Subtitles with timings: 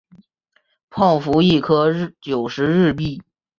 [0.89, 3.21] 泡芙一颗九十日币